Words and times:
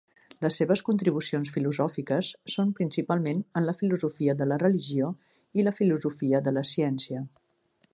Les 0.43 0.55
seves 0.61 0.81
contribucions 0.87 1.51
filosòfiques 1.57 2.31
són 2.55 2.73
principalment 2.81 3.45
en 3.61 3.67
la 3.69 3.77
filosofia 3.83 4.37
de 4.43 4.51
la 4.53 4.61
religió 4.67 5.15
i 5.61 5.71
la 5.71 5.79
filosofia 5.83 6.47
de 6.49 6.59
la 6.61 6.69
ciència. 6.77 7.29